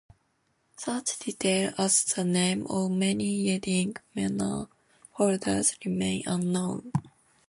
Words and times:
Such 0.77 1.19
details 1.19 1.75
as 1.77 2.03
the 2.05 2.23
names 2.25 2.65
of 2.71 2.89
many 2.89 3.33
Yeading 3.45 3.97
manor 4.15 4.65
holders 5.11 5.75
remain 5.85 6.23
unknown. 6.25 6.91